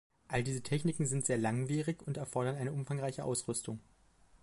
All 0.29 0.41
diese 0.43 0.63
Techniken 0.63 1.05
sind 1.05 1.27
sehr 1.27 1.37
langwierig 1.37 2.01
und 2.07 2.17
erfordern 2.17 2.55
eine 2.55 2.71
umfangreiche 2.71 3.23
Ausrüstung. 3.23 3.79